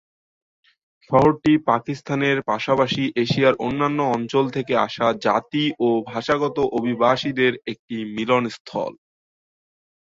[1.09, 8.91] শহরটি পাকিস্তানের পাশাপাশি এশিয়ার অন্যান্য অঞ্চল থেকে আসা জাতি ও ভাষাগত অভিবাসীদের একটি মিলনস্থল।